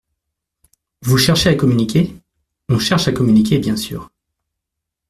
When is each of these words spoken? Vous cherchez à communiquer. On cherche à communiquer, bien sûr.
Vous 1.03 1.19
cherchez 1.19 1.49
à 1.49 1.53
communiquer. 1.53 2.15
On 2.69 2.79
cherche 2.79 3.07
à 3.07 3.11
communiquer, 3.11 3.59
bien 3.59 3.75
sûr. 3.75 4.09